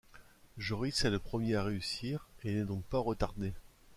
Joris 0.57 1.05
est 1.05 1.11
le 1.11 1.19
premier 1.19 1.53
à 1.55 1.63
réussir 1.63 2.27
et 2.43 2.55
n'est 2.55 2.65
donc 2.65 2.83
pas 2.85 2.97
retardé. 2.97 3.53